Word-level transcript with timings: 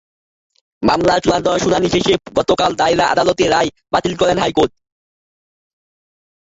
মামলার 0.83 1.19
চূড়ান্ত 1.23 1.47
শুনানি 1.63 1.87
শেষে 1.93 2.13
গতকাল 2.37 2.71
দায়রা 2.75 3.05
আদালতের 3.07 3.51
রায় 3.51 3.69
বাতিল 3.93 4.13
করেন 4.21 4.37
হাইকোর্ট। 4.39 4.71